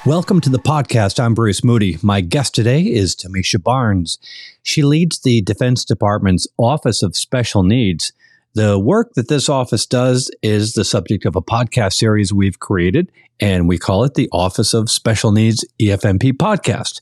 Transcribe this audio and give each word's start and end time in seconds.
Welcome 0.07 0.41
to 0.41 0.49
the 0.49 0.59
podcast. 0.59 1.23
I'm 1.23 1.35
Bruce 1.35 1.63
Moody. 1.63 1.99
My 2.01 2.23
guest 2.23 2.55
today 2.55 2.81
is 2.81 3.15
Tomeshia 3.15 3.63
Barnes. 3.63 4.17
She 4.63 4.83
leads 4.83 5.19
the 5.19 5.43
Defense 5.43 5.85
Department's 5.85 6.49
Office 6.57 7.03
of 7.03 7.19
Special 7.19 7.63
Needs. 7.63 8.15
The 8.55 8.81
work 8.81 9.15
that 9.15 9.29
this 9.29 9.49
office 9.49 9.87
does 9.87 10.29
is 10.43 10.73
the 10.73 10.85
subject 10.85 11.25
of 11.25 11.37
a 11.37 11.41
podcast 11.41 11.93
series 11.93 12.33
we've 12.33 12.59
created, 12.59 13.13
and 13.39 13.69
we 13.69 13.79
call 13.79 14.03
it 14.03 14.15
the 14.15 14.29
Office 14.33 14.75
of 14.75 14.91
Special 14.91 15.31
Needs 15.31 15.65
EFMP 15.81 16.33
Podcast. 16.33 17.01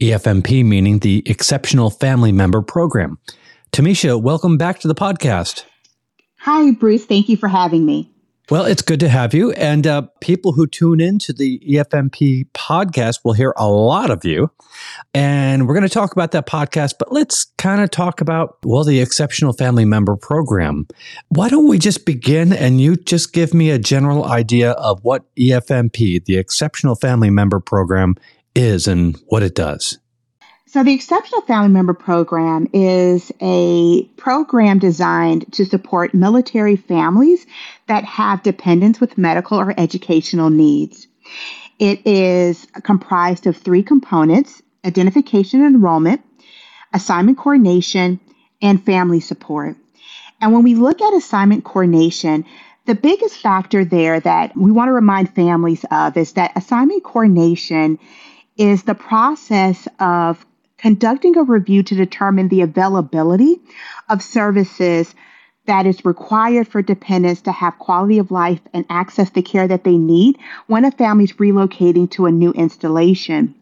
EFMP 0.00 0.64
meaning 0.64 0.98
the 0.98 1.22
Exceptional 1.24 1.90
Family 1.90 2.32
Member 2.32 2.62
Program. 2.62 3.18
Tomeshia, 3.70 4.20
welcome 4.20 4.58
back 4.58 4.80
to 4.80 4.88
the 4.88 4.94
podcast. 4.94 5.64
Hi, 6.38 6.72
Bruce. 6.72 7.04
Thank 7.04 7.28
you 7.28 7.36
for 7.36 7.48
having 7.48 7.86
me. 7.86 8.10
Well, 8.50 8.64
it's 8.64 8.80
good 8.80 9.00
to 9.00 9.10
have 9.10 9.34
you. 9.34 9.52
And 9.52 9.86
uh, 9.86 10.02
people 10.22 10.52
who 10.52 10.66
tune 10.66 11.00
into 11.02 11.34
the 11.34 11.58
EFMP 11.68 12.46
podcast 12.54 13.18
will 13.22 13.34
hear 13.34 13.52
a 13.58 13.68
lot 13.68 14.10
of 14.10 14.24
you. 14.24 14.50
And 15.12 15.68
we're 15.68 15.74
going 15.74 15.86
to 15.86 15.92
talk 15.92 16.12
about 16.12 16.30
that 16.30 16.46
podcast, 16.46 16.94
but 16.98 17.12
let's 17.12 17.44
kind 17.58 17.82
of 17.82 17.90
talk 17.90 18.22
about, 18.22 18.56
well, 18.64 18.84
the 18.84 19.00
Exceptional 19.00 19.52
Family 19.52 19.84
Member 19.84 20.16
Program. 20.16 20.86
Why 21.28 21.50
don't 21.50 21.68
we 21.68 21.78
just 21.78 22.06
begin 22.06 22.54
and 22.54 22.80
you 22.80 22.96
just 22.96 23.34
give 23.34 23.52
me 23.52 23.68
a 23.68 23.78
general 23.78 24.24
idea 24.24 24.70
of 24.72 25.04
what 25.04 25.24
EFMP, 25.36 26.24
the 26.24 26.38
Exceptional 26.38 26.94
Family 26.94 27.28
Member 27.28 27.60
Program, 27.60 28.14
is 28.54 28.88
and 28.88 29.18
what 29.26 29.42
it 29.42 29.54
does? 29.54 29.98
So, 30.70 30.84
the 30.84 30.92
Exceptional 30.92 31.40
Family 31.40 31.70
Member 31.70 31.94
Program 31.94 32.68
is 32.74 33.32
a 33.40 34.02
program 34.18 34.78
designed 34.78 35.50
to 35.54 35.64
support 35.64 36.12
military 36.12 36.76
families 36.76 37.46
that 37.86 38.04
have 38.04 38.42
dependents 38.42 39.00
with 39.00 39.16
medical 39.16 39.58
or 39.58 39.72
educational 39.80 40.50
needs. 40.50 41.08
It 41.78 42.06
is 42.06 42.66
comprised 42.82 43.46
of 43.46 43.56
three 43.56 43.82
components 43.82 44.60
identification 44.84 45.64
and 45.64 45.74
enrollment, 45.74 46.20
assignment 46.92 47.38
coordination, 47.38 48.20
and 48.60 48.84
family 48.84 49.20
support. 49.20 49.74
And 50.42 50.52
when 50.52 50.64
we 50.64 50.74
look 50.74 51.00
at 51.00 51.14
assignment 51.14 51.64
coordination, 51.64 52.44
the 52.84 52.94
biggest 52.94 53.40
factor 53.40 53.86
there 53.86 54.20
that 54.20 54.54
we 54.54 54.70
want 54.70 54.88
to 54.88 54.92
remind 54.92 55.34
families 55.34 55.86
of 55.90 56.18
is 56.18 56.34
that 56.34 56.52
assignment 56.56 57.04
coordination 57.04 57.98
is 58.58 58.82
the 58.82 58.94
process 58.94 59.88
of 60.00 60.44
conducting 60.78 61.36
a 61.36 61.42
review 61.42 61.82
to 61.82 61.94
determine 61.94 62.48
the 62.48 62.62
availability 62.62 63.60
of 64.08 64.22
services 64.22 65.14
that 65.66 65.86
is 65.86 66.04
required 66.04 66.66
for 66.66 66.80
dependents 66.80 67.42
to 67.42 67.52
have 67.52 67.78
quality 67.78 68.18
of 68.18 68.30
life 68.30 68.60
and 68.72 68.86
access 68.88 69.30
to 69.30 69.42
care 69.42 69.68
that 69.68 69.84
they 69.84 69.98
need 69.98 70.38
when 70.66 70.84
a 70.84 70.90
family 70.90 71.24
is 71.24 71.32
relocating 71.34 72.10
to 72.10 72.26
a 72.26 72.32
new 72.32 72.52
installation. 72.52 73.54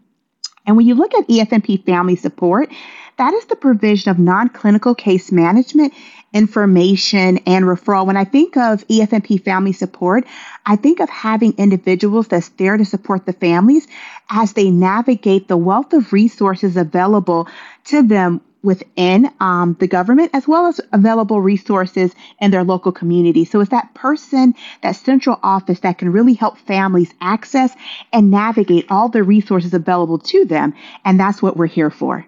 And 0.67 0.77
when 0.77 0.87
you 0.87 0.95
look 0.95 1.15
at 1.15 1.29
EFMP 1.29 1.85
family 1.85 2.17
support, 2.17 2.71
that 3.19 3.33
is 3.33 3.47
the 3.47 3.57
provision 3.57 4.11
of 4.11 4.19
non 4.19 4.49
clinical 4.49 4.95
case 4.95 5.33
management, 5.33 5.95
information, 6.35 7.39
and 7.47 7.65
referral. 7.65 8.07
When 8.07 8.17
I 8.17 8.25
think 8.25 8.57
of 8.57 8.87
EFMP 8.89 9.43
family 9.43 9.73
support, 9.73 10.25
I 10.67 10.77
think 10.77 11.01
of 11.01 11.09
having 11.09 11.55
individuals 11.57 12.29
that's 12.29 12.51
there 12.51 12.77
to 12.77 12.85
support 12.85 13.25
the 13.25 13.33
families 13.33 13.87
as 14.29 14.53
they 14.53 14.71
navigate 14.71 15.49
the 15.49 15.57
wealth 15.57 15.93
of 15.95 16.13
resources 16.13 16.77
available 16.77 17.49
to 17.85 18.03
them 18.03 18.43
within 18.67 19.31
um, 19.41 19.77
the 19.81 19.87
government 19.87 20.31
as 20.35 20.47
well 20.47 20.67
as 20.67 20.81
available 20.93 21.41
resources 21.41 22.15
in 22.41 22.51
their 22.51 22.65
local 22.65 22.93
community. 22.93 23.45
So 23.47 23.61
it's 23.61 23.71
that 23.71 23.95
person, 23.95 24.55
that 24.83 24.93
central 24.93 25.39
office 25.43 25.81
that 25.81 25.99
can 25.99 26.13
really 26.13 26.35
help 26.35 26.59
families 26.59 27.15
access 27.21 27.73
and 28.13 28.31
navigate 28.31 28.85
all 28.91 29.09
the 29.09 29.23
resources 29.23 29.73
available 29.73 30.19
to 30.19 30.45
them. 30.45 30.75
And 31.05 31.19
that's 31.19 31.41
what 31.41 31.57
we're 31.57 31.67
here 31.67 31.91
for. 31.91 32.27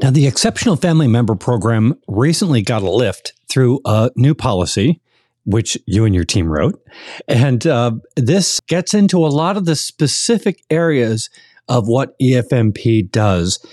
Now, 0.00 0.10
the 0.10 0.28
Exceptional 0.28 0.76
Family 0.76 1.08
Member 1.08 1.34
Program 1.34 1.98
recently 2.06 2.62
got 2.62 2.82
a 2.82 2.90
lift 2.90 3.32
through 3.50 3.80
a 3.84 4.10
new 4.14 4.34
policy, 4.34 5.00
which 5.44 5.76
you 5.86 6.04
and 6.04 6.14
your 6.14 6.24
team 6.24 6.46
wrote. 6.46 6.80
And 7.26 7.66
uh, 7.66 7.92
this 8.14 8.60
gets 8.68 8.94
into 8.94 9.18
a 9.18 9.28
lot 9.28 9.56
of 9.56 9.64
the 9.64 9.74
specific 9.74 10.62
areas 10.70 11.28
of 11.68 11.86
what 11.86 12.18
EFMP 12.18 13.10
does. 13.10 13.64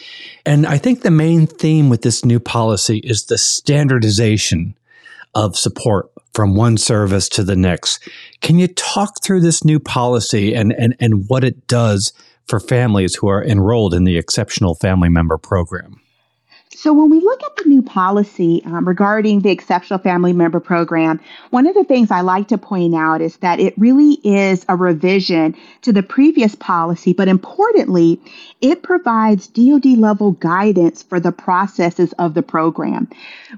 And 0.46 0.66
I 0.66 0.78
think 0.78 1.02
the 1.02 1.12
main 1.12 1.48
theme 1.48 1.90
with 1.90 2.02
this 2.02 2.26
new 2.26 2.40
policy 2.40 2.98
is 3.00 3.26
the 3.26 3.38
standardization 3.38 4.76
of 5.34 5.58
support 5.58 6.12
from 6.34 6.56
one 6.56 6.78
service 6.78 7.30
to 7.30 7.44
the 7.44 7.56
next. 7.56 8.08
Can 8.42 8.60
you 8.60 8.68
talk 8.68 9.24
through 9.24 9.42
this 9.42 9.64
new 9.64 9.80
policy 9.80 10.54
and, 10.54 10.74
and, 10.74 10.96
and 11.00 11.26
what 11.28 11.44
it 11.44 11.68
does 11.68 12.14
for 12.48 12.60
families 12.60 13.16
who 13.16 13.28
are 13.28 13.44
enrolled 13.44 13.94
in 13.94 14.04
the 14.04 14.18
Exceptional 14.18 14.76
Family 14.76 15.10
Member 15.10 15.38
Program? 15.38 16.02
So, 16.76 16.92
when 16.92 17.10
we 17.10 17.22
look 17.22 17.42
at 17.42 17.56
the 17.56 17.70
new 17.70 17.82
policy 17.82 18.62
um, 18.66 18.86
regarding 18.86 19.40
the 19.40 19.50
Exceptional 19.50 19.98
Family 19.98 20.34
Member 20.34 20.60
Program, 20.60 21.22
one 21.50 21.68
of 21.68 21.74
the 21.74 21.86
things 21.86 22.12
I 22.12 22.20
like 22.20 22.50
to 22.50 22.58
point 22.58 22.94
out 22.94 23.22
is 23.22 23.38
that 23.38 23.62
it 23.62 23.74
really 23.78 24.20
is 24.26 24.66
a 24.68 24.76
revision 24.76 25.56
to 25.84 25.94
the 25.94 26.04
previous 26.04 26.54
policy, 26.54 27.14
but 27.14 27.30
importantly, 27.30 28.20
it 28.60 28.84
provides 28.84 29.48
DoD 29.48 29.86
level 29.98 30.34
guidance 30.34 31.02
for 31.02 31.20
the 31.20 31.32
processes 31.32 32.14
of 32.20 32.34
the 32.34 32.44
program. 32.44 33.08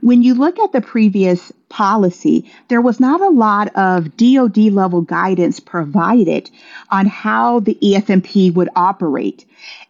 When 0.01 0.22
you 0.22 0.35
look 0.35 0.59
at 0.59 0.72
the 0.72 0.81
previous 0.81 1.51
policy, 1.69 2.51
there 2.67 2.81
was 2.81 2.99
not 2.99 3.19
a 3.22 3.29
lot 3.29 3.75
of 3.75 4.16
DoD 4.16 4.57
level 4.72 5.01
guidance 5.01 5.59
provided 5.59 6.51
on 6.91 7.07
how 7.07 7.61
the 7.61 7.78
EFMP 7.81 8.53
would 8.53 8.69
operate. 8.75 9.44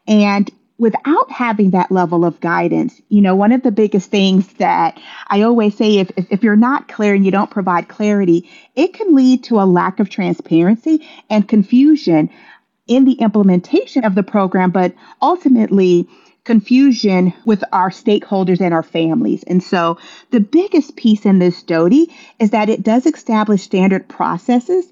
And 0.07 0.49
without 0.79 1.31
having 1.31 1.71
that 1.71 1.91
level 1.91 2.23
of 2.23 2.39
guidance, 2.39 3.01
you 3.09 3.21
know, 3.21 3.35
one 3.35 3.51
of 3.51 3.63
the 3.63 3.71
biggest 3.71 4.11
things 4.11 4.47
that 4.53 4.99
I 5.27 5.41
always 5.41 5.75
say 5.75 5.97
if, 5.97 6.11
if, 6.15 6.27
if, 6.31 6.43
you're 6.43 6.55
not 6.55 6.87
clear 6.87 7.15
and 7.15 7.25
you 7.25 7.31
don't 7.31 7.49
provide 7.49 7.87
clarity, 7.87 8.49
it 8.75 8.93
can 8.93 9.15
lead 9.15 9.45
to 9.45 9.59
a 9.59 9.65
lack 9.65 9.99
of 9.99 10.09
transparency 10.09 11.07
and 11.29 11.47
confusion 11.47 12.29
in 12.85 13.05
the 13.05 13.13
implementation 13.13 14.05
of 14.05 14.13
the 14.13 14.23
program, 14.23 14.71
but 14.71 14.93
ultimately, 15.21 16.07
confusion 16.47 17.33
with 17.43 17.61
our 17.73 17.89
stakeholders 17.89 18.61
and 18.61 18.73
our 18.73 18.81
families. 18.81 19.43
And 19.43 19.61
so 19.61 19.97
the 20.31 20.39
biggest 20.39 20.95
piece 20.95 21.25
in 21.25 21.39
this 21.39 21.61
DoD 21.61 22.07
is 22.39 22.51
that 22.51 22.69
it 22.69 22.83
does 22.83 23.05
establish 23.05 23.63
standard 23.63 24.07
processes 24.07 24.87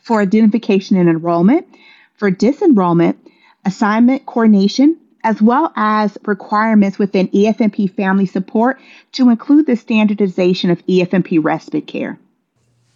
for 0.00 0.20
identification 0.20 0.96
and 0.96 1.08
enrollment, 1.08 1.66
for 2.14 2.30
disenrollment, 2.30 3.16
assignment 3.64 4.24
coordination, 4.24 4.99
as 5.24 5.40
well 5.42 5.72
as 5.76 6.16
requirements 6.24 6.98
within 6.98 7.28
EFMP 7.28 7.94
family 7.94 8.26
support 8.26 8.80
to 9.12 9.30
include 9.30 9.66
the 9.66 9.76
standardization 9.76 10.70
of 10.70 10.84
EFMP 10.86 11.42
respite 11.42 11.86
care. 11.86 12.18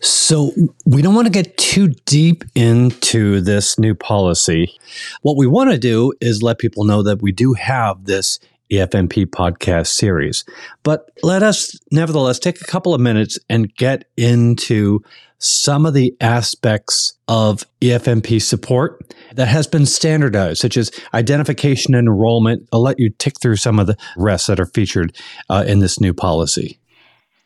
So, 0.01 0.53
we 0.85 1.01
don't 1.01 1.15
want 1.15 1.29
to 1.29 1.33
get 1.33 1.57
too 1.57 1.89
deep 2.05 2.45
into 2.55 3.41
this 3.41 3.79
new 3.79 3.95
policy. 3.95 4.79
What 5.23 5.39
we 5.39 5.47
want 5.47 5.71
to 5.71 5.79
do 5.79 6.13
is 6.21 6.43
let 6.43 6.59
people 6.59 6.85
know 6.85 7.03
that 7.03 7.23
we 7.23 7.33
do 7.33 7.55
have 7.55 8.05
this 8.05 8.39
EFMP 8.77 9.27
podcast 9.27 9.89
series. 9.89 10.45
But 10.83 11.11
let 11.23 11.43
us 11.43 11.79
nevertheless 11.91 12.39
take 12.39 12.61
a 12.61 12.65
couple 12.65 12.95
of 12.95 13.01
minutes 13.01 13.39
and 13.49 13.75
get 13.77 14.05
into 14.17 15.01
some 15.39 15.85
of 15.85 15.93
the 15.93 16.15
aspects 16.21 17.13
of 17.29 17.65
EFMP 17.81 18.41
support 18.41 19.15
that 19.35 19.49
has 19.49 19.67
been 19.67 19.85
standardized, 19.85 20.61
such 20.61 20.77
as 20.77 20.91
identification 21.13 21.95
and 21.95 22.09
enrollment. 22.09 22.67
I'll 22.73 22.83
let 22.83 22.99
you 22.99 23.11
tick 23.11 23.41
through 23.41 23.57
some 23.57 23.79
of 23.79 23.87
the 23.87 23.97
rest 24.17 24.47
that 24.47 24.59
are 24.59 24.67
featured 24.67 25.15
uh, 25.51 25.65
in 25.67 25.81
this 25.81 26.01
new 26.01 26.15
policy. 26.15 26.79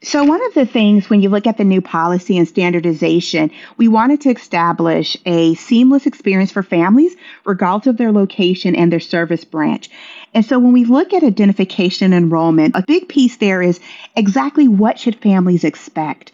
So, 0.00 0.22
one 0.22 0.44
of 0.46 0.54
the 0.54 0.64
things 0.64 1.10
when 1.10 1.22
you 1.22 1.28
look 1.28 1.48
at 1.48 1.56
the 1.56 1.64
new 1.64 1.80
policy 1.80 2.38
and 2.38 2.46
standardization, 2.46 3.50
we 3.78 3.88
wanted 3.88 4.20
to 4.20 4.30
establish 4.30 5.16
a 5.26 5.56
seamless 5.56 6.06
experience 6.06 6.52
for 6.52 6.62
families, 6.62 7.16
regardless 7.44 7.88
of 7.88 7.96
their 7.96 8.12
location 8.12 8.76
and 8.76 8.92
their 8.92 9.00
service 9.00 9.44
branch. 9.44 9.90
And 10.34 10.44
so, 10.44 10.60
when 10.60 10.72
we 10.72 10.84
look 10.84 11.12
at 11.12 11.24
identification 11.24 12.12
and 12.12 12.24
enrollment, 12.26 12.76
a 12.76 12.84
big 12.86 13.08
piece 13.08 13.38
there 13.38 13.60
is 13.60 13.80
exactly 14.14 14.68
what 14.68 15.00
should 15.00 15.16
families 15.16 15.64
expect. 15.64 16.30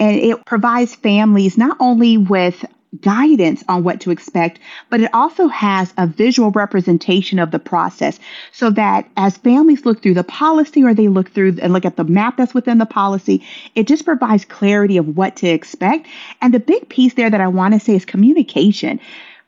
And 0.00 0.16
it 0.16 0.44
provides 0.44 0.96
families 0.96 1.56
not 1.56 1.76
only 1.78 2.16
with 2.16 2.64
guidance 3.04 3.62
on 3.68 3.84
what 3.84 4.00
to 4.00 4.10
expect, 4.10 4.58
but 4.88 5.00
it 5.00 5.12
also 5.12 5.46
has 5.48 5.92
a 5.98 6.06
visual 6.06 6.50
representation 6.50 7.38
of 7.38 7.50
the 7.50 7.58
process 7.58 8.18
so 8.50 8.70
that 8.70 9.06
as 9.18 9.36
families 9.36 9.84
look 9.84 10.02
through 10.02 10.14
the 10.14 10.24
policy 10.24 10.82
or 10.82 10.94
they 10.94 11.08
look 11.08 11.30
through 11.30 11.58
and 11.60 11.74
look 11.74 11.84
at 11.84 11.96
the 11.96 12.04
map 12.04 12.38
that's 12.38 12.54
within 12.54 12.78
the 12.78 12.86
policy, 12.86 13.46
it 13.74 13.86
just 13.86 14.06
provides 14.06 14.46
clarity 14.46 14.96
of 14.96 15.16
what 15.18 15.36
to 15.36 15.46
expect. 15.46 16.06
And 16.40 16.54
the 16.54 16.60
big 16.60 16.88
piece 16.88 17.12
there 17.14 17.28
that 17.28 17.42
I 17.42 17.48
want 17.48 17.74
to 17.74 17.80
say 17.80 17.94
is 17.94 18.06
communication 18.06 18.98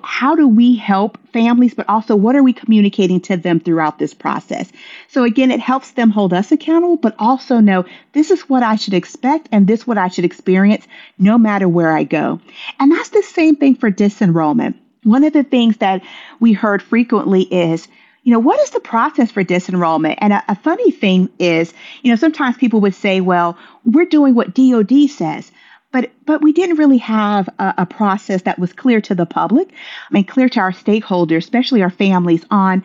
how 0.03 0.35
do 0.35 0.47
we 0.47 0.77
help 0.77 1.19
families, 1.33 1.75
but 1.75 1.89
also 1.89 2.15
what 2.15 2.37
are 2.37 2.43
we 2.43 2.53
communicating 2.53 3.21
to 3.23 3.37
them 3.37 3.59
throughout 3.59 3.99
this 3.99 4.15
process? 4.15 4.71
So 5.09 5.25
again, 5.25 5.51
it 5.51 5.61
helps 5.61 5.93
them 5.93 6.11
hold 6.11 6.33
us 6.33 6.53
accountable, 6.53 6.97
but 6.97 7.17
also 7.19 7.61
know 7.61 7.85
this 8.13 8.31
is 8.31 8.43
what 8.43 8.63
I 8.63 8.77
should 8.77 8.95
expect 8.95 9.49
and 9.53 9.67
this 9.67 9.81
is 9.81 9.87
what 9.87 9.99
I 9.99 10.09
should 10.09 10.25
experience 10.25 10.87
no 11.19 11.39
matter 11.39 11.69
where 11.69 11.93
I 11.93 12.05
go. 12.05 12.41
And 12.79 12.93
that's 12.93 13.11
the 13.11 13.23
same 13.23 13.57
thing 13.57 13.75
for 13.75 13.91
disenrollment. 13.91 14.75
One 15.05 15.25
of 15.25 15.33
the 15.33 15.45
things 15.45 15.79
that 15.79 16.03
we 16.41 16.53
heard 16.53 16.83
frequently 16.83 17.43
is, 17.43 17.89
you 18.23 18.33
know, 18.33 18.41
what 18.41 18.61
is 18.61 18.71
the 18.71 18.81
process 18.81 19.31
for 19.31 19.45
disenrollment? 19.45 20.19
And 20.19 20.33
a, 20.33 20.43
a 20.49 20.57
funny 20.57 20.91
thing 20.91 21.31
is, 21.39 21.73
you 22.03 22.11
know, 22.11 22.17
sometimes 22.17 22.57
people 22.57 22.81
would 22.81 22.95
say, 22.95 23.21
well, 23.21 23.57
we're 23.85 24.05
doing 24.05 24.35
what 24.35 24.55
DOD 24.55 25.09
says 25.09 25.53
but 25.93 26.11
but 26.25 26.43
we 26.43 26.53
didn't 26.53 26.77
really 26.77 26.99
have 26.99 27.49
a, 27.59 27.75
a, 27.79 27.87
process 27.87 28.43
that 28.43 28.59
was 28.59 28.73
clear 28.73 29.01
to 29.01 29.15
the 29.15 29.27
public 29.27 29.69
I 29.69 29.73
and 30.09 30.15
mean, 30.15 30.25
clear 30.25 30.49
to 30.51 30.61
our 30.61 30.73
stakeholders, 30.73 31.39
especially 31.39 31.83
our 31.83 31.91
families, 31.91 32.45
on 32.51 32.85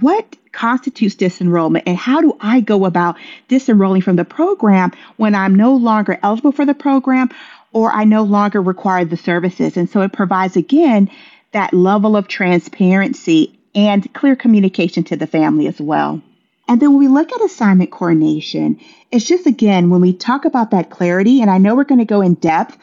what 0.00 0.36
constitutes 0.52 1.14
disenrollment 1.14 1.82
and 1.86 1.96
how 1.96 2.20
do 2.20 2.36
I 2.40 2.60
go 2.60 2.84
about 2.84 3.16
disenrolling 3.48 4.02
from 4.02 4.16
the 4.16 4.24
program 4.24 4.92
when 5.16 5.34
I'm 5.34 5.54
no 5.54 5.74
longer 5.74 6.18
eligible 6.22 6.52
for 6.52 6.64
the 6.64 6.74
program 6.74 7.30
or 7.72 7.90
I 7.90 8.04
no 8.04 8.22
longer 8.22 8.60
require 8.60 9.04
the 9.04 9.16
services. 9.16 9.76
And 9.76 9.88
so 9.88 10.02
it 10.02 10.12
provides 10.12 10.56
again 10.56 11.10
that 11.52 11.72
level 11.72 12.16
of 12.16 12.28
transparency 12.28 13.58
and 13.74 14.12
clear 14.12 14.36
communication 14.36 15.04
to 15.04 15.16
the 15.16 15.26
family 15.26 15.66
as 15.66 15.80
well. 15.80 16.22
And 16.68 16.80
then 16.80 16.90
when 16.90 17.00
we 17.00 17.08
look 17.08 17.32
at 17.32 17.42
assignment 17.42 17.90
coordination, 17.90 18.80
it's 19.10 19.24
just 19.24 19.46
again, 19.46 19.90
when 19.90 20.00
we 20.00 20.12
talk 20.12 20.44
about 20.44 20.70
that 20.70 20.90
clarity, 20.90 21.40
and 21.40 21.50
I 21.50 21.58
know 21.58 21.74
we're 21.74 21.84
going 21.84 21.98
to 21.98 22.04
go 22.04 22.20
in 22.20 22.34
depth 22.34 22.78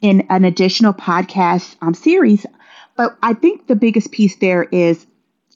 in 0.00 0.26
an 0.30 0.44
additional 0.44 0.94
podcast 0.94 1.76
um, 1.82 1.94
series, 1.94 2.46
but 2.96 3.16
I 3.22 3.34
think 3.34 3.66
the 3.66 3.76
biggest 3.76 4.10
piece 4.10 4.36
there 4.36 4.64
is 4.64 5.06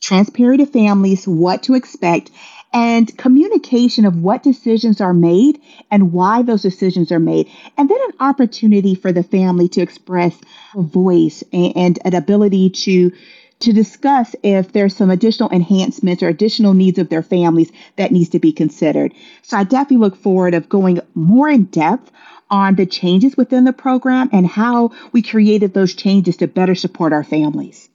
transparent 0.01 0.61
to 0.61 0.67
families, 0.67 1.27
what 1.27 1.63
to 1.65 1.75
expect, 1.75 2.31
and 2.75 3.17
communication 3.17 4.05
of 4.05 4.21
what 4.21 4.43
decisions 4.43 5.01
are 5.01 5.15
made 5.15 5.61
and 5.91 6.13
why 6.13 6.43
those 6.43 6.63
decisions 6.63 7.13
are 7.13 7.21
made. 7.21 7.49
And 7.79 7.89
then 7.89 7.99
an 8.09 8.17
opportunity 8.21 8.95
for 8.97 9.13
the 9.13 9.23
family 9.23 9.69
to 9.71 9.81
express 9.81 10.37
a 10.77 10.83
voice 10.83 11.43
and, 11.53 11.77
and 11.77 11.99
an 12.05 12.15
ability 12.15 12.71
to 12.71 13.13
to 13.61 13.73
discuss 13.73 14.35
if 14.43 14.73
there's 14.73 14.97
some 14.97 15.11
additional 15.11 15.51
enhancements 15.51 16.23
or 16.23 16.29
additional 16.29 16.75
needs 16.75 16.99
of 16.99 17.09
their 17.09 17.23
families 17.23 17.71
that 17.97 18.13
needs 18.13 18.29
to 18.31 18.39
be 18.39 18.53
considered. 18.53 19.13
So 19.43 19.57
I 19.57 19.65
definitely 19.65 19.99
look 19.99 20.17
forward 20.17 20.55
of 20.55 20.69
going 20.69 21.01
more 21.15 21.49
in 21.49 21.65
depth 21.65 22.11
on 22.51 22.75
the 22.75 22.87
changes 22.87 23.37
within 23.37 23.65
the 23.65 23.73
program 23.73 24.29
and 24.33 24.47
how 24.47 24.91
we 25.13 25.23
created 25.23 25.75
those 25.75 25.95
changes 25.95 26.37
to 26.39 26.47
better 26.47 26.75
support 26.75 27.13
our 27.13 27.25
families. 27.25 27.89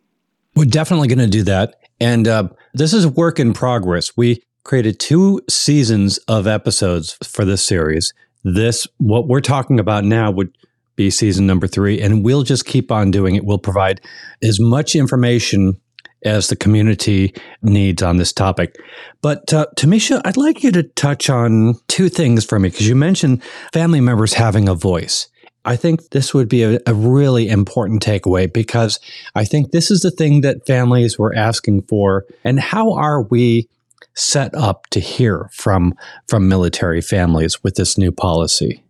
We're 0.55 0.65
definitely 0.65 1.07
going 1.07 1.19
to 1.19 1.27
do 1.27 1.43
that. 1.43 1.75
And 1.99 2.27
uh, 2.27 2.49
this 2.73 2.93
is 2.93 3.05
work 3.05 3.39
in 3.39 3.53
progress. 3.53 4.15
We 4.17 4.43
created 4.63 4.99
two 4.99 5.41
seasons 5.49 6.17
of 6.27 6.47
episodes 6.47 7.13
for 7.23 7.45
this 7.45 7.65
series. 7.65 8.13
This, 8.43 8.87
what 8.97 9.27
we're 9.27 9.41
talking 9.41 9.79
about 9.79 10.03
now, 10.03 10.31
would 10.31 10.55
be 10.99 11.09
season 11.09 11.47
number 11.47 11.65
three. 11.65 12.01
And 12.01 12.25
we'll 12.25 12.43
just 12.43 12.65
keep 12.65 12.91
on 12.91 13.09
doing 13.09 13.35
it. 13.35 13.45
We'll 13.45 13.57
provide 13.57 14.01
as 14.43 14.59
much 14.59 14.95
information 14.95 15.79
as 16.25 16.49
the 16.49 16.57
community 16.57 17.33
needs 17.61 18.03
on 18.03 18.17
this 18.17 18.33
topic. 18.33 18.75
But 19.21 19.53
uh, 19.53 19.67
Tomeshia, 19.77 20.21
I'd 20.25 20.35
like 20.35 20.61
you 20.61 20.71
to 20.73 20.83
touch 20.83 21.29
on 21.29 21.75
two 21.87 22.09
things 22.09 22.43
for 22.43 22.59
me 22.59 22.67
because 22.67 22.85
you 22.85 22.95
mentioned 22.95 23.41
family 23.71 24.01
members 24.01 24.33
having 24.33 24.67
a 24.67 24.75
voice. 24.75 25.29
I 25.63 25.77
think 25.77 26.09
this 26.09 26.33
would 26.33 26.49
be 26.49 26.63
a, 26.63 26.79
a, 26.85 26.93
really 26.93 27.47
important 27.47 28.03
takeaway 28.03 28.51
because 28.51 28.99
I 29.35 29.45
think 29.45 29.71
this 29.71 29.91
is 29.91 30.01
the 30.01 30.11
thing 30.11 30.41
that 30.41 30.65
families 30.65 31.17
were 31.17 31.33
asking 31.33 31.83
for. 31.83 32.25
And 32.43 32.59
how 32.59 32.93
are 32.93 33.21
we 33.21 33.69
set 34.15 34.53
up 34.53 34.87
to 34.87 34.99
hear 34.99 35.49
from 35.53 35.93
from 36.27 36.49
military 36.49 37.01
families 37.01 37.63
with 37.63 37.75
this 37.75 37.97
new 37.97 38.11
policy? 38.11 38.83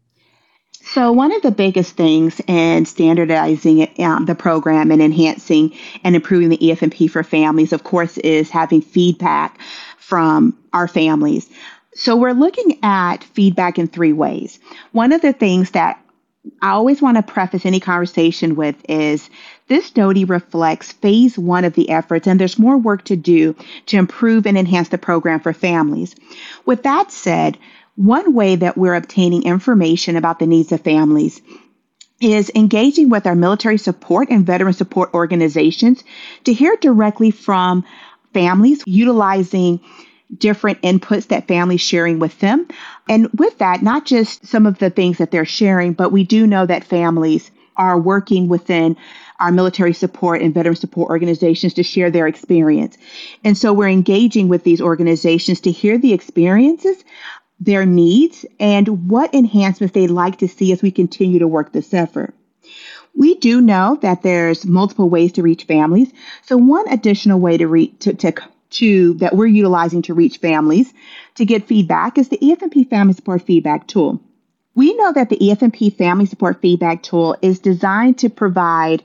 So, 0.94 1.12
one 1.12 1.32
of 1.32 1.44
the 1.44 1.52
biggest 1.52 1.96
things 1.96 2.42
in 2.48 2.86
standardizing 2.86 3.80
it, 3.80 4.00
um, 4.00 4.26
the 4.26 4.34
program 4.34 4.90
and 4.90 5.04
enhancing 5.04 5.72
and 6.04 6.16
improving 6.16 6.50
the 6.50 6.58
EFMP 6.58 7.08
for 7.12 7.22
families, 7.22 7.74
of 7.74 7.84
course, 7.84 8.18
is 8.18 8.50
having 8.50 8.82
feedback 8.82 9.60
from 10.00 10.58
our 10.74 10.88
families. 10.88 11.48
So, 11.94 12.16
we're 12.16 12.34
looking 12.34 12.80
at 12.82 13.24
feedback 13.24 13.78
in 13.78 13.88
three 13.88 14.14
ways. 14.14 14.60
One 14.92 15.12
of 15.12 15.22
the 15.22 15.32
things 15.32 15.72
that 15.72 16.04
I 16.64 16.72
always 16.72 17.04
want 17.04 17.18
to 17.18 17.24
preface 17.24 17.68
any 17.68 17.80
conversation 17.80 18.56
with 18.56 18.76
is 18.90 19.30
this 19.68 19.86
study 19.86 20.26
reflects 20.26 20.92
phase 20.92 21.38
one 21.38 21.66
of 21.66 21.74
the 21.74 21.92
efforts, 21.92 22.26
and 22.26 22.40
there's 22.40 22.58
more 22.58 22.78
work 22.78 23.04
to 23.06 23.16
do 23.16 23.56
to 23.88 23.98
improve 23.98 24.48
and 24.48 24.58
enhance 24.58 24.90
the 24.90 24.98
program 24.98 25.40
for 25.40 25.54
families. 25.54 26.16
With 26.66 26.82
that 26.82 27.12
said, 27.12 27.60
one 27.96 28.34
way 28.34 28.56
that 28.56 28.78
we're 28.78 28.96
obtaining 28.96 29.44
information 29.44 30.16
about 30.16 30.40
the 30.40 30.48
needs 30.48 30.72
of 30.72 30.82
families 30.82 31.42
is 32.22 32.52
engaging 32.56 33.10
with 33.10 33.26
our 33.26 33.36
military 33.36 33.78
support 33.78 34.30
and 34.30 34.46
veteran 34.46 34.74
support 34.74 35.14
organizations 35.14 36.04
to 36.44 36.54
hear 36.54 36.76
directly 36.78 37.32
from 37.32 37.86
families 38.34 38.84
utilizing 38.86 39.80
different 40.38 40.82
inputs 40.82 41.28
that 41.28 41.48
families 41.48 41.82
sharing 41.82 42.20
with 42.20 42.38
them. 42.40 42.68
And 43.08 43.30
with 43.34 43.58
that, 43.60 43.82
not 43.82 44.06
just 44.06 44.46
some 44.46 44.66
of 44.66 44.78
the 44.78 44.90
things 44.90 45.18
that 45.18 45.32
they're 45.32 45.46
sharing, 45.46 45.94
but 45.94 46.12
we 46.12 46.24
do 46.24 46.46
know 46.46 46.66
that 46.66 46.84
families 46.84 47.50
are 47.76 47.98
working 47.98 48.50
within 48.50 48.98
our 49.40 49.52
military 49.52 49.94
support 49.94 50.42
and 50.42 50.54
veteran 50.54 50.76
support 50.76 51.10
organizations 51.10 51.74
to 51.76 51.84
share 51.84 52.12
their 52.12 52.28
experience. 52.28 52.98
And 53.44 53.58
so 53.58 53.72
we're 53.72 53.88
engaging 53.88 54.50
with 54.50 54.64
these 54.66 54.82
organizations 54.82 55.62
to 55.62 55.72
hear 55.72 55.98
the 55.98 56.14
experiences 56.14 57.04
their 57.60 57.86
needs 57.86 58.46
and 58.60 59.10
what 59.10 59.34
enhancements 59.34 59.94
they'd 59.94 60.08
like 60.08 60.38
to 60.40 60.48
see 60.48 60.72
as 60.72 60.82
we 60.82 60.92
continue 60.92 61.40
to 61.40 61.48
work 61.48 61.72
this 61.74 61.94
effort. 61.94 62.34
We 63.16 63.36
do 63.36 63.60
know 63.60 63.98
that 64.02 64.22
there's 64.22 64.66
multiple 64.66 65.10
ways 65.10 65.34
to 65.34 65.44
reach 65.44 65.66
families. 65.66 66.12
So 66.44 66.58
one 66.58 66.88
additional 66.90 67.40
way 67.40 67.58
to 67.58 67.68
reach 67.68 67.94
to, 68.00 68.14
to, 68.14 68.34
to 68.72 69.14
that 69.16 69.36
we're 69.36 69.48
utilizing 69.48 70.04
to 70.04 70.14
reach 70.14 70.38
families 70.38 70.94
to 71.36 71.46
get 71.46 71.68
feedback 71.68 72.18
is 72.18 72.30
the 72.30 72.38
EFMP 72.38 72.90
Family 72.90 73.14
Support 73.14 73.42
Feedback 73.42 73.88
Tool. 73.88 74.22
We 74.76 74.95
know 74.95 75.12
that 75.12 75.30
the 75.30 75.38
EFMP 75.38 75.98
Family 75.98 76.26
Support 76.28 76.62
Feedback 76.62 77.04
Tool 77.04 77.36
is 77.42 77.60
designed 77.60 78.19
to 78.19 78.30
provide 78.30 79.04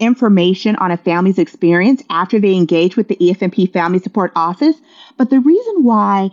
information 0.00 0.74
on 0.76 0.90
a 0.90 0.96
family's 0.96 1.38
experience 1.38 2.02
after 2.10 2.40
they 2.40 2.54
engage 2.54 2.96
with 2.96 3.08
the 3.08 3.16
EFMP 3.16 3.72
Family 3.72 4.00
Support 4.00 4.32
Office. 4.34 4.76
But 5.16 5.30
the 5.30 5.38
reason 5.38 5.84
why 5.84 6.30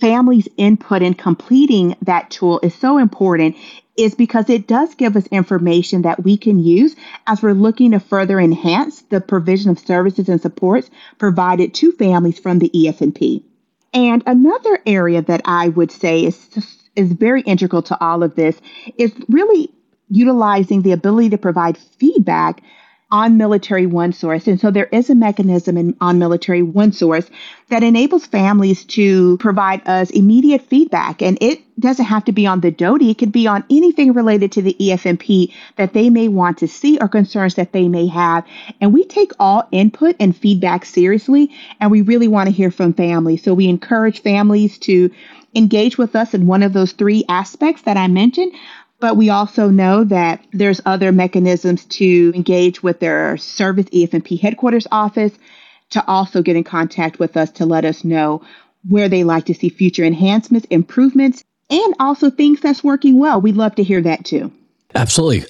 families' 0.00 0.48
input 0.56 1.02
in 1.02 1.14
completing 1.14 1.96
that 2.02 2.30
tool 2.30 2.60
is 2.62 2.74
so 2.74 2.98
important 2.98 3.56
is 3.96 4.14
because 4.14 4.48
it 4.48 4.68
does 4.68 4.94
give 4.94 5.16
us 5.16 5.26
information 5.28 6.02
that 6.02 6.22
we 6.22 6.36
can 6.36 6.62
use 6.62 6.94
as 7.26 7.42
we're 7.42 7.52
looking 7.52 7.90
to 7.90 7.98
further 7.98 8.38
enhance 8.38 9.02
the 9.02 9.20
provision 9.20 9.70
of 9.70 9.78
services 9.78 10.28
and 10.28 10.40
supports 10.40 10.88
provided 11.18 11.74
to 11.74 11.90
families 11.92 12.38
from 12.38 12.60
the 12.60 12.70
EFMP. 12.70 13.42
And 13.92 14.22
another 14.26 14.78
area 14.86 15.22
that 15.22 15.40
I 15.44 15.70
would 15.70 15.90
say 15.90 16.24
is 16.24 16.48
is 16.94 17.12
very 17.12 17.42
integral 17.42 17.82
to 17.82 18.00
all 18.00 18.22
of 18.22 18.34
this 18.34 18.60
is 18.96 19.12
really 19.28 19.70
utilizing 20.10 20.82
the 20.82 20.92
ability 20.92 21.30
to 21.30 21.38
provide 21.38 21.78
feedback 21.78 22.60
on 23.10 23.38
Military 23.38 23.86
OneSource. 23.86 24.46
And 24.46 24.60
so 24.60 24.70
there 24.70 24.88
is 24.92 25.08
a 25.08 25.14
mechanism 25.14 25.78
in, 25.78 25.96
on 26.00 26.18
Military 26.18 26.62
OneSource 26.62 27.30
that 27.70 27.82
enables 27.82 28.26
families 28.26 28.84
to 28.84 29.38
provide 29.38 29.86
us 29.88 30.10
immediate 30.10 30.62
feedback. 30.62 31.22
And 31.22 31.38
it 31.40 31.62
doesn't 31.80 32.04
have 32.04 32.24
to 32.26 32.32
be 32.32 32.46
on 32.46 32.60
the 32.60 32.70
DoD, 32.70 33.02
it 33.02 33.18
could 33.18 33.32
be 33.32 33.46
on 33.46 33.64
anything 33.70 34.12
related 34.12 34.52
to 34.52 34.62
the 34.62 34.76
EFMP 34.78 35.54
that 35.76 35.94
they 35.94 36.10
may 36.10 36.28
want 36.28 36.58
to 36.58 36.68
see 36.68 36.98
or 36.98 37.08
concerns 37.08 37.54
that 37.54 37.72
they 37.72 37.88
may 37.88 38.06
have. 38.08 38.44
And 38.80 38.92
we 38.92 39.04
take 39.04 39.32
all 39.38 39.66
input 39.70 40.16
and 40.20 40.36
feedback 40.36 40.84
seriously, 40.84 41.50
and 41.80 41.90
we 41.90 42.02
really 42.02 42.28
want 42.28 42.48
to 42.48 42.54
hear 42.54 42.70
from 42.70 42.92
families. 42.92 43.42
So 43.42 43.54
we 43.54 43.68
encourage 43.68 44.22
families 44.22 44.76
to 44.80 45.10
engage 45.54 45.96
with 45.96 46.14
us 46.14 46.34
in 46.34 46.46
one 46.46 46.62
of 46.62 46.72
those 46.74 46.92
three 46.92 47.24
aspects 47.28 47.82
that 47.82 47.96
I 47.96 48.08
mentioned. 48.08 48.52
But 49.00 49.16
we 49.16 49.30
also 49.30 49.68
know 49.68 50.04
that 50.04 50.44
there's 50.52 50.80
other 50.84 51.12
mechanisms 51.12 51.84
to 51.86 52.32
engage 52.34 52.82
with 52.82 53.00
their 53.00 53.36
service 53.36 53.86
EFMP 53.86 54.40
headquarters 54.40 54.88
office 54.90 55.32
to 55.90 56.04
also 56.06 56.42
get 56.42 56.56
in 56.56 56.64
contact 56.64 57.18
with 57.18 57.36
us 57.36 57.50
to 57.52 57.66
let 57.66 57.84
us 57.84 58.04
know 58.04 58.42
where 58.88 59.08
they 59.08 59.24
like 59.24 59.46
to 59.46 59.54
see 59.54 59.68
future 59.68 60.04
enhancements, 60.04 60.66
improvements, 60.70 61.44
and 61.70 61.94
also 62.00 62.30
things 62.30 62.60
that's 62.60 62.82
working 62.82 63.18
well. 63.18 63.40
We'd 63.40 63.56
love 63.56 63.74
to 63.76 63.82
hear 63.82 64.00
that 64.02 64.24
too. 64.24 64.52
Absolutely. 64.94 65.44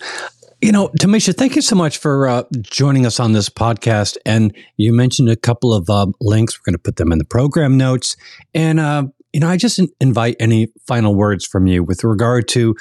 You 0.61 0.73
know, 0.73 0.89
Tomeshia, 1.01 1.37
thank 1.37 1.55
you 1.55 1.63
so 1.63 1.77
much 1.77 1.99
for 1.99 2.27
uh, 2.27 2.43
joining 2.61 3.07
us 3.07 3.21
on 3.21 3.33
this 3.33 3.49
podcast. 3.49 4.17
And 4.27 4.55
you 4.77 4.93
mentioned 4.93 5.31
a 5.31 5.37
couple 5.37 5.73
of 5.73 5.89
uh, 5.89 6.07
links. 6.21 6.59
We're 6.59 6.73
going 6.73 6.75
to 6.75 6.83
put 6.83 6.97
them 6.97 7.13
in 7.13 7.19
the 7.19 7.25
program 7.25 7.77
notes. 7.77 8.17
And, 8.55 8.81
uh, 8.81 9.05
you 9.33 9.41
know, 9.41 9.49
I 9.49 9.57
just 9.57 9.81
invite 10.01 10.37
any 10.41 10.69
final 10.87 11.15
words 11.15 11.47
from 11.47 11.69
you 11.69 11.85
with 11.85 12.03
regard 12.03 12.49
to 12.49 12.75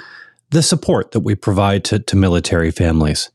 the 0.49 0.63
support 0.63 1.11
that 1.11 1.21
we 1.21 1.35
provide 1.35 1.83
to, 1.85 1.99
to 1.99 2.15
military 2.15 2.71
families. 2.71 3.29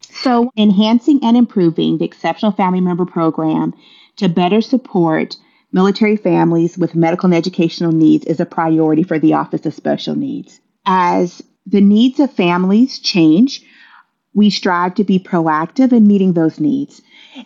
So, 0.00 0.50
enhancing 0.56 1.20
and 1.22 1.36
improving 1.36 1.98
the 1.98 2.04
Exceptional 2.04 2.52
Family 2.52 2.80
Member 2.80 3.06
Program 3.06 3.74
to 4.16 4.28
better 4.28 4.60
support 4.60 5.36
military 5.72 6.16
families 6.16 6.76
with 6.76 6.94
medical 6.94 7.26
and 7.26 7.34
educational 7.34 7.92
needs 7.92 8.24
is 8.26 8.40
a 8.40 8.46
priority 8.46 9.02
for 9.02 9.18
the 9.18 9.34
Office 9.34 9.66
of 9.66 9.74
Special 9.74 10.16
Needs. 10.16 10.60
As 10.84 11.42
the 11.66 11.80
needs 11.80 12.18
of 12.20 12.32
families 12.32 12.98
change, 12.98 13.62
we 14.34 14.50
strive 14.50 14.94
to 14.96 15.04
be 15.04 15.18
proactive 15.18 15.92
in 15.92 16.06
meeting 16.06 16.32
those 16.32 16.60
needs. 16.60 17.02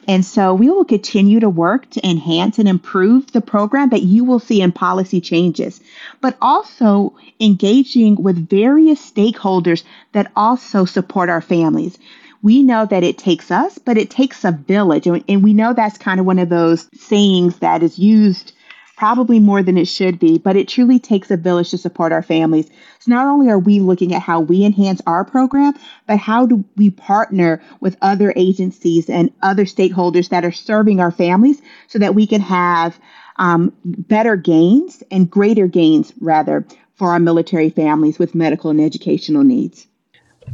And 0.08 0.24
so 0.24 0.54
we 0.54 0.70
will 0.70 0.84
continue 0.84 1.40
to 1.40 1.48
work 1.48 1.88
to 1.90 2.08
enhance 2.08 2.58
and 2.58 2.68
improve 2.68 3.32
the 3.32 3.40
program 3.40 3.90
that 3.90 4.02
you 4.02 4.24
will 4.24 4.38
see 4.38 4.62
in 4.62 4.72
policy 4.72 5.20
changes, 5.20 5.80
but 6.20 6.36
also 6.40 7.14
engaging 7.40 8.22
with 8.22 8.48
various 8.48 9.10
stakeholders 9.10 9.82
that 10.12 10.32
also 10.36 10.84
support 10.84 11.28
our 11.28 11.42
families 11.42 11.98
we 12.44 12.62
know 12.62 12.84
that 12.84 13.02
it 13.02 13.16
takes 13.16 13.50
us, 13.50 13.78
but 13.78 13.96
it 13.96 14.10
takes 14.10 14.44
a 14.44 14.52
village. 14.52 15.06
And, 15.06 15.42
we 15.42 15.54
know 15.54 15.72
that's 15.72 15.96
kind 15.96 16.20
of 16.20 16.26
one 16.26 16.38
of 16.38 16.50
those 16.50 16.90
sayings 16.94 17.58
that 17.60 17.82
is 17.82 17.98
used 17.98 18.52
probably 18.96 19.40
more 19.40 19.62
than 19.62 19.76
it 19.76 19.88
should 19.88 20.18
be, 20.18 20.38
but 20.38 20.56
it 20.56 20.68
truly 20.68 20.98
takes 20.98 21.30
a 21.30 21.36
village 21.36 21.70
to 21.70 21.78
support 21.78 22.12
our 22.12 22.22
families. 22.22 22.68
So 23.00 23.10
not 23.10 23.26
only 23.26 23.50
are 23.50 23.58
we 23.58 23.80
looking 23.80 24.14
at 24.14 24.22
how 24.22 24.40
we 24.40 24.64
enhance 24.64 25.00
our 25.06 25.24
program, 25.24 25.74
but 26.06 26.18
how 26.18 26.46
do 26.46 26.64
we 26.76 26.90
partner 26.90 27.60
with 27.80 27.96
other 28.02 28.32
agencies 28.36 29.10
and 29.10 29.32
other 29.42 29.64
stakeholders 29.64 30.28
that 30.28 30.44
are 30.44 30.52
serving 30.52 31.00
our 31.00 31.10
families 31.10 31.60
so 31.88 31.98
that 31.98 32.14
we 32.14 32.26
can 32.26 32.40
have 32.40 32.98
um, 33.36 33.72
better 33.84 34.36
gains 34.36 35.02
and 35.10 35.30
greater 35.30 35.66
gains, 35.66 36.12
rather, 36.20 36.64
for 36.94 37.10
our 37.10 37.18
military 37.18 37.70
families 37.70 38.18
with 38.18 38.34
medical 38.34 38.70
and 38.70 38.80
educational 38.80 39.42
needs. 39.42 39.88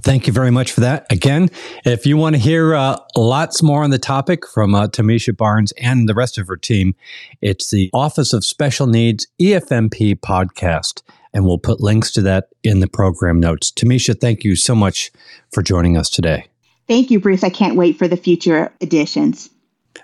Thank 0.02 0.26
you 0.26 0.32
very 0.32 0.50
much 0.50 0.72
for 0.72 0.80
that. 0.80 1.06
Again, 1.10 1.50
if 1.84 2.06
you 2.06 2.16
want 2.16 2.36
to 2.36 2.40
hear 2.40 2.74
uh, 2.74 2.98
lots 3.16 3.62
more 3.62 3.82
on 3.84 3.90
the 3.90 3.98
topic 3.98 4.46
from 4.46 4.74
uh, 4.74 4.86
Tomeshia 4.86 5.36
Barnes 5.36 5.72
and 5.72 6.08
the 6.08 6.14
rest 6.14 6.38
of 6.38 6.46
her 6.46 6.56
team, 6.56 6.94
it's 7.42 7.70
the 7.70 7.90
Office 7.92 8.32
of 8.32 8.44
Special 8.44 8.86
Needs 8.86 9.26
EFMP 9.40 10.18
podcast. 10.20 11.02
And 11.32 11.44
we'll 11.44 11.58
put 11.58 11.80
links 11.80 12.10
to 12.12 12.22
that 12.22 12.48
in 12.62 12.80
the 12.80 12.88
program 12.88 13.38
notes. 13.38 13.70
Tomeshia, 13.70 14.20
thank 14.20 14.42
you 14.42 14.56
so 14.56 14.74
much 14.74 15.12
for 15.52 15.62
joining 15.62 15.96
us 15.96 16.10
today. 16.10 16.46
Thank 16.88 17.10
you, 17.10 17.20
Bruce. 17.20 17.44
I 17.44 17.50
can't 17.50 17.76
wait 17.76 17.98
for 17.98 18.08
the 18.08 18.16
future 18.16 18.72
editions. 18.80 19.48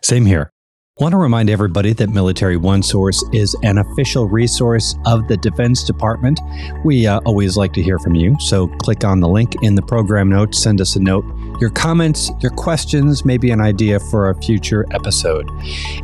Same 0.03 0.25
here. 0.25 0.51
Want 0.99 1.13
to 1.13 1.19
remind 1.19 1.51
everybody 1.51 1.93
that 1.93 2.09
Military 2.09 2.57
OneSource 2.57 3.23
is 3.35 3.55
an 3.63 3.77
official 3.77 4.29
resource 4.31 4.97
of 5.05 5.29
the 5.29 5.37
Defense 5.37 5.85
Department. 5.85 6.41
We 6.87 7.07
uh, 7.07 7.21
always 7.27 7.55
like 7.55 7.75
to 7.75 7.83
hear 7.83 7.99
from 7.99 8.15
you, 8.15 8.35
so 8.41 8.69
click 8.79 9.05
on 9.05 9.21
the 9.21 9.29
link 9.29 9.57
in 9.61 9.75
the 9.75 9.83
program 9.83 10.31
notes, 10.31 10.63
send 10.63 10.81
us 10.81 10.97
a 10.97 11.01
note. 11.01 11.27
Your 11.61 11.69
comments, 11.69 12.31
your 12.41 12.51
questions, 12.51 13.27
maybe 13.27 13.51
an 13.51 13.61
idea 13.61 14.01
for 14.01 14.31
a 14.31 14.41
future 14.41 14.87
episode. 14.91 15.47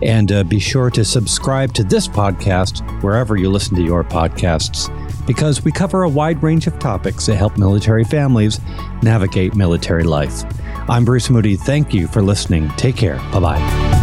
And 0.02 0.30
uh, 0.30 0.44
be 0.44 0.58
sure 0.58 0.90
to 0.90 1.06
subscribe 1.06 1.72
to 1.72 1.84
this 1.84 2.06
podcast 2.06 2.82
wherever 3.02 3.38
you 3.38 3.48
listen 3.48 3.74
to 3.76 3.82
your 3.82 4.04
podcasts, 4.04 4.94
because 5.26 5.64
we 5.64 5.72
cover 5.72 6.02
a 6.02 6.08
wide 6.10 6.42
range 6.42 6.66
of 6.66 6.78
topics 6.78 7.24
that 7.24 7.36
help 7.36 7.56
military 7.56 8.04
families 8.04 8.60
navigate 9.02 9.54
military 9.54 10.04
life. 10.04 10.42
I'm 10.90 11.06
Bruce 11.06 11.30
Moody. 11.30 11.56
Thank 11.56 11.94
you 11.94 12.08
for 12.08 12.20
listening. 12.20 12.68
Take 12.76 12.96
care. 12.96 13.16
Bye 13.32 13.40
bye. 13.40 14.01